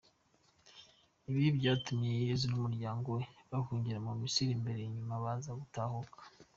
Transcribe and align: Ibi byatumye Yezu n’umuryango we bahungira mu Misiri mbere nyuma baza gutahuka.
Ibi 1.29 1.45
byatumye 1.57 2.11
Yezu 2.25 2.45
n’umuryango 2.49 3.07
we 3.15 3.23
bahungira 3.51 3.97
mu 4.05 4.13
Misiri 4.21 4.61
mbere 4.61 4.79
nyuma 4.95 5.13
baza 5.23 5.51
gutahuka. 5.61 6.19